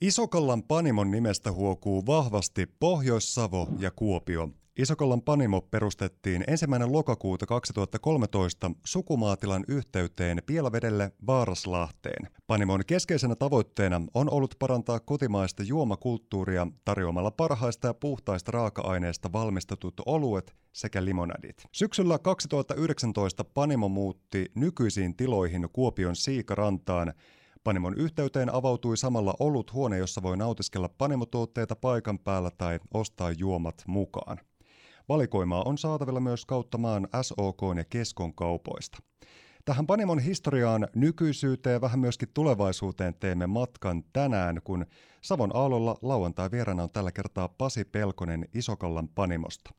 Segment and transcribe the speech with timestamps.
[0.00, 4.48] Isokallan Panimon nimestä huokuu vahvasti Pohjois-Savo ja Kuopio.
[4.78, 12.28] Isokallan Panimo perustettiin ensimmäinen lokakuuta 2013 sukumaatilan yhteyteen Pielavedelle Vaaraslahteen.
[12.46, 20.54] Panimon keskeisenä tavoitteena on ollut parantaa kotimaista juomakulttuuria tarjoamalla parhaista ja puhtaista raaka-aineista valmistetut oluet
[20.72, 21.64] sekä limonadit.
[21.72, 27.12] Syksyllä 2019 Panimo muutti nykyisiin tiloihin Kuopion Siikarantaan,
[27.66, 33.74] Panimon yhteyteen avautui samalla ollut huone, jossa voi nautiskella panimotuotteita paikan päällä tai ostaa juomat
[33.86, 34.40] mukaan.
[35.08, 38.98] Valikoimaa on saatavilla myös kautta maan SOK ja Keskon kaupoista.
[39.64, 44.86] Tähän Panimon historiaan, nykyisyyteen ja vähän myöskin tulevaisuuteen teemme matkan tänään, kun
[45.20, 49.70] Savon aallolla lauantai vieraana on tällä kertaa Pasi Pelkonen Isokallan Panimosta.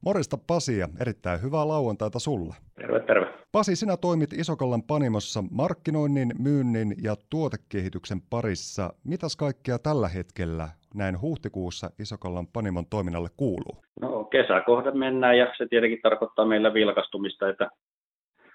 [0.00, 2.54] Morista Pasi ja erittäin hyvää lauantaita sulle.
[2.74, 3.26] Terve, terve.
[3.52, 8.92] Pasi, sinä toimit Isokallan Panimossa markkinoinnin, myynnin ja tuotekehityksen parissa.
[9.04, 13.82] Mitäs kaikkea tällä hetkellä näin huhtikuussa Isokallan Panimon toiminnalle kuuluu?
[14.00, 17.70] No kesäkohde mennään ja se tietenkin tarkoittaa meillä vilkastumista, että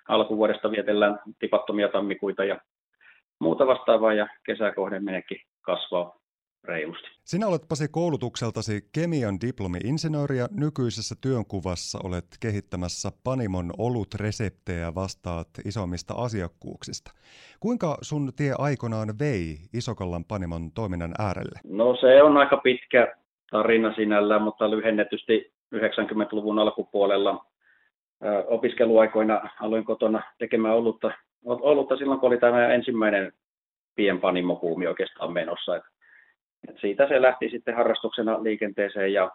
[0.08, 2.62] alkuvuodesta vietellään tipattomia tammikuita ja
[3.40, 6.21] muuta vastaavaa ja kesäkohde meneekin kasvaa
[6.64, 7.08] reilusti.
[7.24, 16.14] Sinä olet Pasi koulutukseltasi kemian diplomi-insinööri ja nykyisessä työnkuvassa olet kehittämässä Panimon olutreseptejä vastaat isommista
[16.14, 17.12] asiakkuuksista.
[17.60, 21.60] Kuinka sun tie aikanaan vei Isokallan Panimon toiminnan äärelle?
[21.64, 23.16] No se on aika pitkä
[23.52, 27.46] tarina sinällään, mutta lyhennetysti 90-luvun alkupuolella
[28.48, 31.12] opiskeluaikoina aloin kotona tekemään olutta,
[31.46, 33.32] olutta silloin, kun oli tämä ensimmäinen
[33.96, 35.82] pienpanimopuumi oikeastaan menossa.
[36.70, 39.32] Et siitä se lähti sitten harrastuksena liikenteeseen ja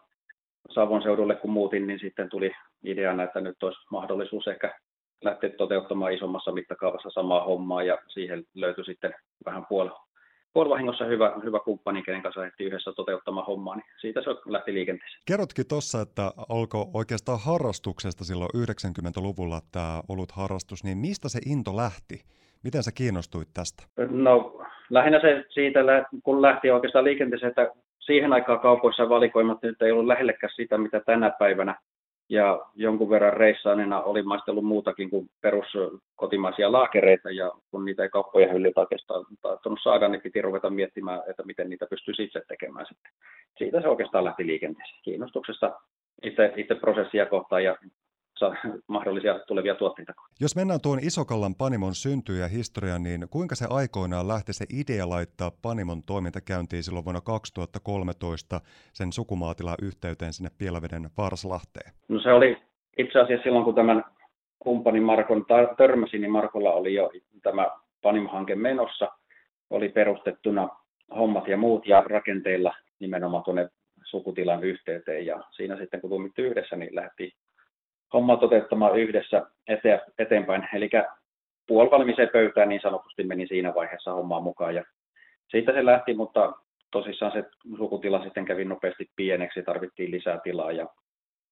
[0.71, 2.53] Savon seudulle kun muutin, niin sitten tuli
[2.85, 4.79] ideana, että nyt olisi mahdollisuus ehkä
[5.25, 9.89] lähteä toteuttamaan isommassa mittakaavassa samaa hommaa ja siihen löytyi sitten vähän puol
[10.57, 15.23] puolivahingossa hyvä, hyvä kumppani, kenen kanssa lähdettiin yhdessä toteuttamaan hommaa, niin siitä se lähti liikenteeseen.
[15.27, 21.77] Kerrotkin tuossa, että alkoi oikeastaan harrastuksesta silloin 90-luvulla tämä ollut harrastus, niin mistä se into
[21.77, 22.21] lähti?
[22.65, 23.83] Miten sä kiinnostuit tästä?
[24.11, 24.61] No
[24.91, 25.81] lähinnä se siitä,
[26.23, 27.71] kun lähti oikeastaan liikenteeseen, että
[28.01, 31.75] siihen aikaan kaupoissa valikoimat nyt ei ollut lähellekään sitä, mitä tänä päivänä.
[32.29, 35.67] Ja jonkun verran reissaanina oli maistellut muutakin kuin perus
[36.17, 41.23] kotimaisia laakereita, ja kun niitä ei kauppoja hyllyltä oikeastaan taittunut saada, niin piti ruveta miettimään,
[41.31, 43.13] että miten niitä pystyisi itse tekemään sitten.
[43.59, 45.01] Siitä se oikeastaan lähti liikenteeseen.
[45.03, 45.81] Kiinnostuksesta
[46.23, 47.77] itse, itse prosessia kohtaan ja
[48.87, 50.13] mahdollisia tulevia tuotteita.
[50.41, 55.09] Jos mennään tuon Isokallan Panimon syntyä ja historiaan, niin kuinka se aikoinaan lähti se idea
[55.09, 58.61] laittaa Panimon toiminta käyntiin silloin vuonna 2013
[58.93, 61.93] sen sukumaatila yhteyteen sinne Pielaveden Vaaraslahteen?
[62.09, 62.57] No se oli
[62.99, 64.05] itse asiassa silloin, kun tämän
[64.59, 65.47] kumppanin Markon
[65.77, 67.11] törmäsin, niin Markolla oli jo
[67.43, 67.71] tämä
[68.03, 69.09] Panim-hanke menossa,
[69.71, 70.69] oli perustettuna
[71.17, 73.69] hommat ja muut ja rakenteilla nimenomaan tuonne
[74.05, 77.35] sukutilan yhteyteen ja siinä sitten kun tuomittu yhdessä, niin lähti
[78.13, 79.47] homma toteuttamaan yhdessä
[80.19, 80.69] eteenpäin.
[80.75, 80.91] Eli
[81.67, 84.75] puolivalmiseen pöytään niin sanotusti meni siinä vaiheessa hommaan mukaan.
[84.75, 84.85] Ja
[85.49, 86.53] siitä se lähti, mutta
[86.91, 87.45] tosissaan se
[87.77, 90.87] sukutila sitten kävi nopeasti pieneksi, tarvittiin lisää tilaa ja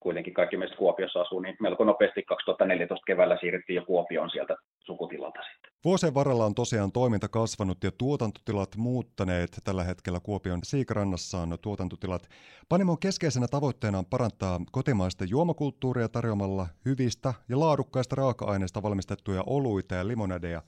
[0.04, 5.40] kuitenkin kaikki meistä Kuopiossa asuu, niin melko nopeasti 2014 keväällä siirryttiin jo Kuopioon sieltä sukutilalta
[5.42, 5.72] sitten.
[5.84, 9.50] Vuosien varrella on tosiaan toiminta kasvanut ja tuotantotilat muuttaneet.
[9.64, 12.22] Tällä hetkellä Kuopion Siikarannassa on tuotantotilat.
[12.68, 20.08] Panimon keskeisenä tavoitteena on parantaa kotimaista juomakulttuuria tarjoamalla hyvistä ja laadukkaista raaka-aineista valmistettuja oluita ja
[20.08, 20.62] limonadeja.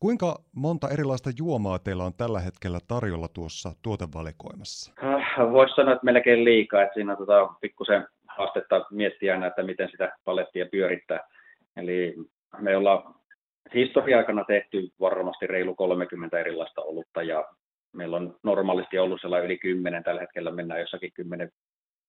[0.00, 4.92] Kuinka monta erilaista juomaa teillä on tällä hetkellä tarjolla tuossa tuotevalikoimassa?
[5.04, 6.82] Äh, Voisi sanoa, että melkein liikaa.
[6.82, 8.06] Että siinä on tota, pikkusen
[8.36, 11.20] haastetta miettiä aina, että miten sitä palettia pyörittää.
[11.76, 12.14] Eli
[12.58, 13.14] me ollaan
[13.74, 17.44] historia-aikana tehty varmasti reilu 30 erilaista olutta ja
[17.92, 21.12] meillä on normaalisti ollut sellainen yli 10, tällä hetkellä mennään jossakin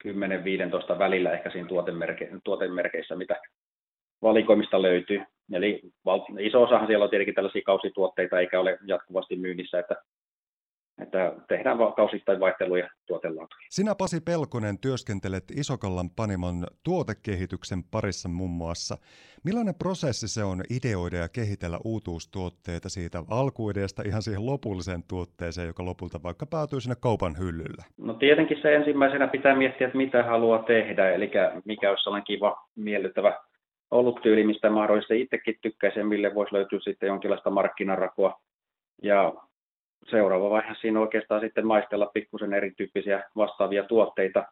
[0.07, 3.41] 10-15 välillä ehkä siinä tuotemerke, tuotemerkeissä, mitä
[4.21, 5.21] valikoimista löytyy.
[5.53, 5.81] Eli
[6.39, 9.95] iso osahan siellä on tietenkin tällaisia kausituotteita, eikä ole jatkuvasti myynnissä, että
[11.01, 13.67] että tehdään kausittain vaihteluja tuotelaatuja.
[13.69, 18.97] Sinä Pasi Pelkonen työskentelet Isokallan Panimon tuotekehityksen parissa muun muassa.
[19.43, 25.85] Millainen prosessi se on ideoida ja kehitellä uutuustuotteita siitä alkuideasta ihan siihen lopulliseen tuotteeseen, joka
[25.85, 27.83] lopulta vaikka päätyy sinne kaupan hyllyllä?
[27.97, 31.31] No tietenkin se ensimmäisenä pitää miettiä, että mitä haluaa tehdä, eli
[31.65, 33.39] mikä olisi sellainen kiva, miellyttävä
[33.91, 38.39] ollut tyyli, mistä mahdollisesti itsekin tykkäisin, mille voisi löytyä sitten jonkinlaista markkinarakoa.
[39.03, 39.33] Ja
[40.09, 44.45] seuraava vaihe siinä oikeastaan sitten maistella pikkusen erityyppisiä vastaavia tuotteita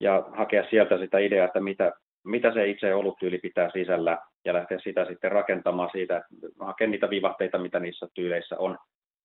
[0.00, 1.92] ja hakea sieltä sitä ideaa, että mitä,
[2.24, 6.24] mitä se itse oluttyyli pitää sisällä ja lähteä sitä sitten rakentamaan siitä,
[6.60, 8.78] hakea niitä vivahteita, mitä niissä tyyleissä on.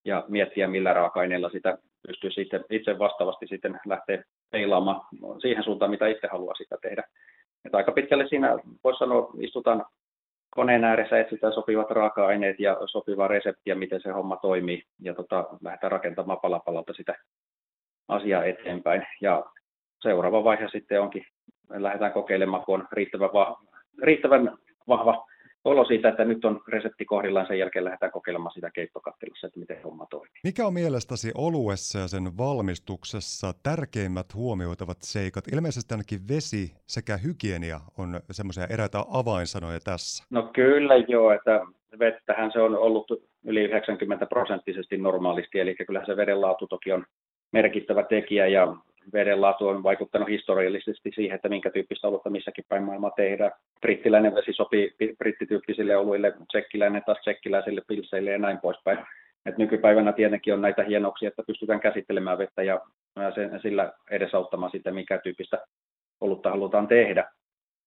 [0.06, 5.02] ja miettiä, millä raaka-aineilla sitä pystyy sitten itse vastaavasti sitten lähteä peilaamaan
[5.42, 7.04] siihen suuntaan, mitä itse haluaa sitä tehdä.
[7.66, 9.86] Että aika pitkälle siinä, voisi sanoa, istutaan
[10.50, 15.92] koneen ääressä, etsitään sopivat raaka-aineet ja sopivaa reseptiä, miten se homma toimii, ja tota, lähdetään
[15.92, 17.16] rakentamaan palapalalta sitä
[18.08, 19.08] asiaa eteenpäin.
[19.22, 19.46] Ja
[20.02, 21.26] seuraava vaihe sitten onkin,
[21.70, 23.62] lähdetään kokeilemaan, kun on riittävän, vahva,
[24.04, 24.58] riittävän
[24.88, 25.28] vahva
[25.66, 29.84] olo siitä, että nyt on resepti kohdillaan, sen jälkeen lähdetään kokeilemaan sitä keittokattilossa, että miten
[29.84, 30.40] homma toimii.
[30.44, 35.48] Mikä on mielestäsi oluessa ja sen valmistuksessa tärkeimmät huomioitavat seikat?
[35.54, 40.24] Ilmeisesti ainakin vesi sekä hygienia on semmoisia eräitä avainsanoja tässä.
[40.30, 41.62] No kyllä joo, että
[42.00, 43.08] vettähän se on ollut
[43.44, 47.06] yli 90 prosenttisesti normaalisti, eli kyllä se veden laatu toki on
[47.52, 48.76] merkittävä tekijä ja
[49.14, 53.52] veden laatu on vaikuttanut historiallisesti siihen, että minkä tyyppistä olutta missäkin päin maailmaa tehdään.
[53.82, 59.00] Brittiläinen vesi sopii brittityyppisille oluille, tsekkiläinen taas tsekkiläisille pilseille ja näin poispäin.
[59.46, 62.82] Et nykypäivänä tietenkin on näitä hienouksia, että pystytään käsittelemään vettä ja
[63.36, 65.58] sen, sillä edesauttamaan sitä, mikä tyyppistä
[66.22, 67.32] olutta halutaan tehdä.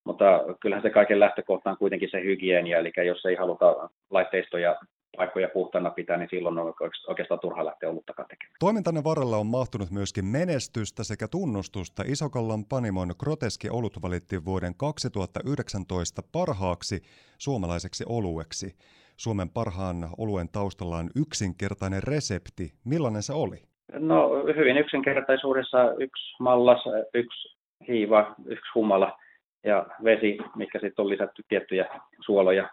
[0.04, 4.76] Mutta kyllähän se kaiken lähtökohta on kuitenkin se hygienia, eli jos ei haluta laitteistoja
[5.16, 6.74] paikkoja puhtaana pitää, niin silloin on
[7.08, 8.56] oikeastaan turha lähteä oluttakaan tekemään.
[8.60, 12.02] Toimintanne varrella on mahtunut myöskin menestystä sekä tunnustusta.
[12.06, 17.02] Isokallan Panimon groteski olut valittiin vuoden 2019 parhaaksi
[17.38, 18.76] suomalaiseksi olueksi.
[19.16, 22.72] Suomen parhaan oluen taustalla on yksinkertainen resepti.
[22.84, 23.56] Millainen se oli?
[23.92, 27.56] No hyvin yksinkertaisuudessa yksi mallas, yksi
[27.88, 29.18] hiiva, yksi humala
[29.64, 32.68] ja vesi, mikä sitten on lisätty tiettyjä suoloja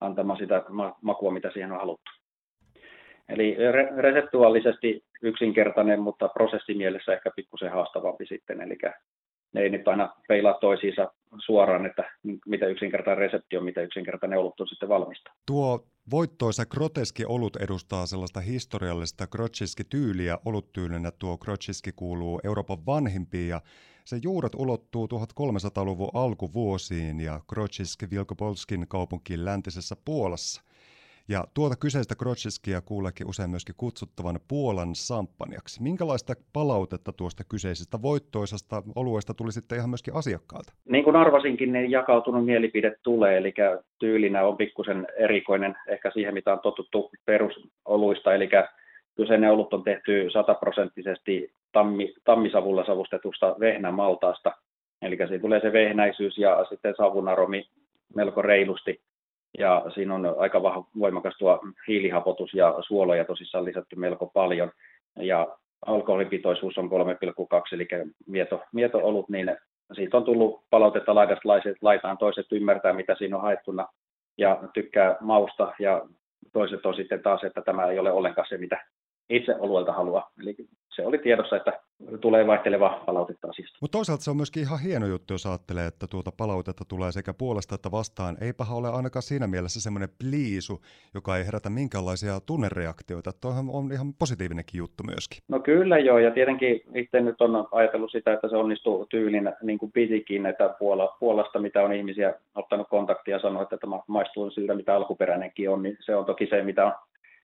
[0.00, 0.62] antamaan sitä
[1.02, 2.10] makua, mitä siihen on haluttu.
[3.28, 3.56] Eli
[3.96, 8.60] reseptuaalisesti yksinkertainen, mutta prosessimielessä ehkä pikkusen haastavampi sitten.
[8.60, 8.78] Eli
[9.52, 12.10] ne ei nyt aina peilaa toisiinsa suoraan, että
[12.46, 15.30] mitä yksinkertainen resepti on, mitä yksinkertainen olut on sitten valmista.
[15.46, 21.10] Tuo voittoisa groteski olut edustaa sellaista historiallista grotsiski-tyyliä oluttyylinä.
[21.18, 23.60] Tuo grotsiski kuuluu Euroopan vanhimpiin ja
[24.08, 30.62] sen juuret ulottuu 1300-luvun alkuvuosiin ja Grodzisk Vilkopolskin kaupunkiin läntisessä Puolassa.
[31.28, 35.82] Ja tuota kyseistä Grodziskia kuuleekin usein myöskin kutsuttavan Puolan samppanjaksi.
[35.82, 40.72] Minkälaista palautetta tuosta kyseisestä voittoisesta oluesta tuli sitten ihan myöskin asiakkaalta?
[40.90, 43.54] Niin kuin arvasinkin, niin jakautunut mielipide tulee, eli
[43.98, 48.48] tyylinä on pikkusen erikoinen ehkä siihen, mitä on totuttu perusoluista, eli
[49.16, 54.52] kyseinen olut on tehty sataprosenttisesti tammi, tammisavulla savustetusta vehnämaltaasta.
[55.02, 57.68] Eli siinä tulee se vehnäisyys ja sitten savun aromi
[58.14, 59.00] melko reilusti.
[59.58, 60.62] Ja siinä on aika
[60.98, 64.70] voimakas tuo hiilihapotus ja suoloja tosissaan lisätty melko paljon.
[65.16, 65.56] Ja
[65.86, 66.92] alkoholipitoisuus on 3,2,
[67.72, 67.88] eli
[68.26, 69.56] mieto, mieto-olut, niin
[69.92, 71.48] siitä on tullut palautetta laidasta
[71.82, 72.18] laitaan.
[72.18, 73.88] Toiset ymmärtää, mitä siinä on haettuna
[74.38, 76.02] ja tykkää mausta ja
[76.52, 78.84] toiset on sitten taas, että tämä ei ole ollenkaan se, mitä
[79.30, 80.30] itse oluelta haluaa.
[80.42, 80.56] Eli
[80.98, 81.80] se oli tiedossa, että
[82.20, 83.78] tulee vaihteleva palautetta asiasta.
[83.80, 87.34] Mutta toisaalta se on myöskin ihan hieno juttu, jos ajattelee, että tuota palautetta tulee sekä
[87.34, 88.36] puolesta että vastaan.
[88.40, 90.80] Eipä ole ainakaan siinä mielessä semmoinen pliisu,
[91.14, 93.30] joka ei herätä minkäänlaisia tunnereaktioita.
[93.40, 95.38] Tuohan on ihan positiivinenkin juttu myöskin.
[95.48, 99.78] No kyllä joo, ja tietenkin itse nyt on ajatellut sitä, että se onnistuu tyylin niin
[99.78, 104.50] kuin pitikin, että Puola, Puolasta, mitä on ihmisiä ottanut kontaktia ja sanonut, että tämä maistuu
[104.50, 106.92] siltä, mitä alkuperäinenkin on, niin se on toki se, mitä on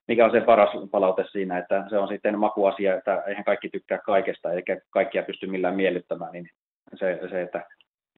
[0.09, 3.99] mikä on se paras palaute siinä, että se on sitten makuasia, että eihän kaikki tykkää
[3.99, 6.49] kaikesta, eikä kaikkia pysty millään miellyttämään, niin
[6.95, 7.67] se, se että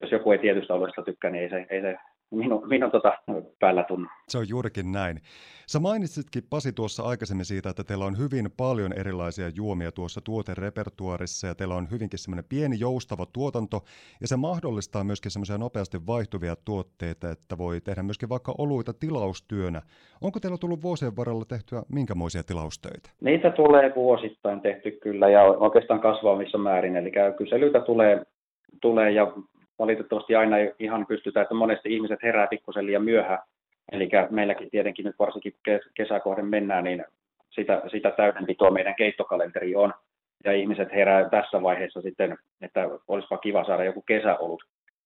[0.01, 1.97] jos joku ei tietystä alueesta tykkää, niin ei se, ei se
[2.31, 3.13] minun, minun tota
[3.61, 4.09] päällä tunnu.
[4.29, 5.21] Se on juurikin näin.
[5.67, 11.47] Sä mainitsitkin Pasi tuossa aikaisemmin siitä, että teillä on hyvin paljon erilaisia juomia tuossa tuoterepertuarissa
[11.47, 13.81] ja teillä on hyvinkin semmoinen pieni joustava tuotanto
[14.21, 19.83] ja se mahdollistaa myöskin semmoisia nopeasti vaihtuvia tuotteita, että voi tehdä myöskin vaikka oluita tilaustyönä.
[20.21, 23.11] Onko teillä tullut vuosien varrella tehtyä minkämoisia tilaustöitä?
[23.21, 28.23] Niitä tulee vuosittain tehty kyllä ja oikeastaan kasvavissa määrin, eli kyselyitä tulee,
[28.81, 29.33] tulee ja
[29.79, 33.39] valitettavasti aina ihan pystytä, että monesti ihmiset herää pikkusen liian myöhään.
[33.93, 35.55] Eli meilläkin tietenkin nyt varsinkin
[35.95, 37.05] kesäkohden mennään, niin
[37.51, 39.95] sitä, sitä täydenpitoa meidän keittokalenteri on.
[40.45, 44.63] Ja ihmiset herää tässä vaiheessa sitten, että olisipa kiva saada joku kesäolut.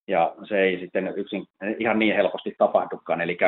[0.09, 1.47] Ja se ei sitten yksin
[1.79, 3.21] ihan niin helposti tapahdukaan.
[3.21, 3.39] Eli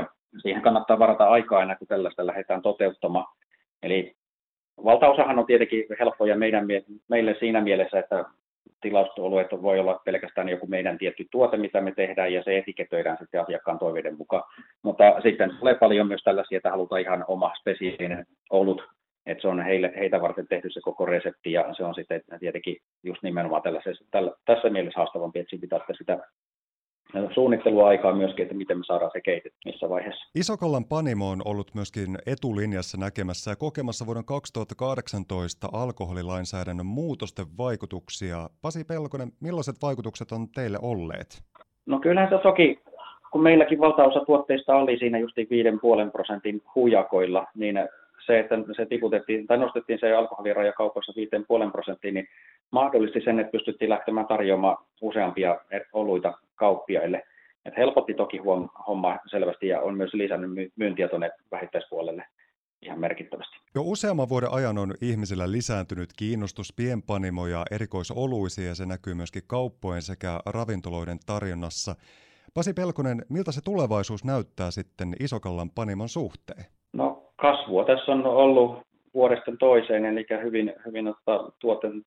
[0.43, 3.27] siihen kannattaa varata aikaa aina, kun tällaista lähdetään toteuttamaan.
[3.83, 4.15] Eli
[4.85, 6.67] valtaosahan on tietenkin helppoja meidän,
[7.09, 8.25] meille siinä mielessä, että
[8.81, 13.41] tilaustuolueet voi olla pelkästään joku meidän tietty tuote, mitä me tehdään, ja se etiketöidään sitten
[13.41, 14.43] asiakkaan toiveiden mukaan.
[14.83, 18.83] Mutta sitten tulee paljon myös tällaisia, että halutaan ihan oma spesiaalinen olut,
[19.27, 22.77] että se on heille, heitä varten tehty se koko resepti, ja se on sitten tietenkin
[23.03, 23.63] just nimenomaan
[24.11, 26.19] tällä, tässä mielessä haastavampi, että pitää sitä
[27.35, 30.31] suunnitteluaikaa myöskin, että miten me saadaan se keitetty missä vaiheessa.
[30.35, 38.51] Isokallan Panimo on ollut myöskin etulinjassa näkemässä ja kokemassa vuoden 2018 alkoholilainsäädännön muutosten vaikutuksia.
[38.63, 41.43] Pasi Pelkonen, millaiset vaikutukset on teille olleet?
[41.87, 42.79] No kyllähän se toki,
[43.33, 45.49] kun meilläkin valtaosa tuotteista oli siinä justiin
[46.05, 47.77] 5,5 prosentin hujakoilla, niin
[48.27, 51.13] se, että se tiputettiin tai nostettiin se alkoholiraja kaupassa
[51.67, 52.29] 5,5 prosenttiin, niin
[52.71, 55.61] mahdollisti sen, että pystyttiin lähtemään tarjoamaan useampia
[55.93, 57.23] oluita kauppiaille.
[57.65, 58.69] Et helpotti toki huom-
[59.31, 62.25] selvästi ja on myös lisännyt myyntiä tuonne vähittäispuolelle
[62.83, 63.57] ihan merkittävästi.
[63.75, 69.43] Jo useamman vuoden ajan on ihmisillä lisääntynyt kiinnostus pienpanimo- ja erikoisoluisiin ja se näkyy myöskin
[69.47, 71.95] kauppojen sekä ravintoloiden tarjonnassa.
[72.55, 76.65] Pasi Pelkonen, miltä se tulevaisuus näyttää sitten Isokallan panimon suhteen?
[77.43, 78.79] Kasvua tässä on ollut
[79.15, 82.03] vuodesta toiseen, eli hyvin, hyvin ottaa tuoten,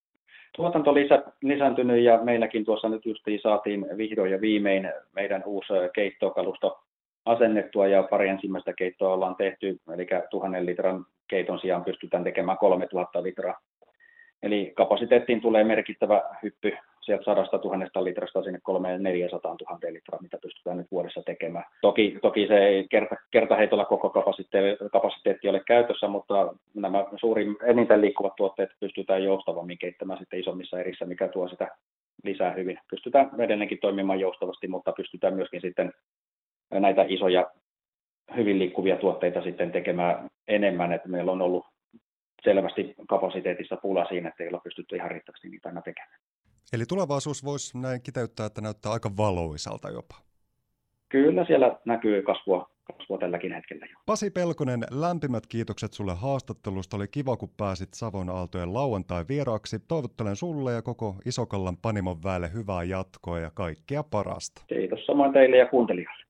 [0.56, 6.80] tuotanto lisä, lisääntynyt ja meilläkin tuossa nyt justiin saatiin vihdoin ja viimein meidän uusi keittokalusto
[7.26, 13.24] asennettua ja pari ensimmäistä keittoa ollaan tehty, eli tuhannen litran keiton sijaan pystytään tekemään 3000
[13.24, 13.60] litraa.
[14.46, 20.38] Eli kapasiteettiin tulee merkittävä hyppy sieltä sadasta tuhannesta litrasta sinne 3 400 000 litraa, mitä
[20.42, 21.66] pystytään nyt vuodessa tekemään.
[21.82, 28.02] Toki, toki se ei kerta, kertaheitolla koko kapasiteetti, kapasiteetti ole käytössä, mutta nämä suurin eniten
[28.02, 31.68] liikkuvat tuotteet pystytään joustavammin keittämään sitten isommissa erissä, mikä tuo sitä
[32.24, 32.80] lisää hyvin.
[32.90, 35.94] Pystytään edelleenkin toimimaan joustavasti, mutta pystytään myöskin sitten
[36.72, 37.52] näitä isoja
[38.36, 41.66] hyvin liikkuvia tuotteita sitten tekemään enemmän, että meillä on ollut
[42.46, 46.20] selvästi kapasiteetissa pula siinä, että ei ole pystytty ihan riittävästi niitä aina tekemään.
[46.74, 50.16] Eli tulevaisuus voisi näin kiteyttää, että näyttää aika valoisalta jopa.
[51.10, 53.98] Kyllä siellä näkyy kasvua, kasvua tälläkin hetkellä jo.
[54.06, 56.98] Pasi Pelkonen, lämpimät kiitokset sulle haastattelusta.
[56.98, 59.80] Oli kiva, kun pääsit Savon Aaltojen lauantai vieraaksi.
[59.88, 64.62] Toivottelen sulle ja koko Isokallan Panimon väelle hyvää jatkoa ja kaikkea parasta.
[64.68, 66.25] Kiitos samoin teille ja kuuntelijoille.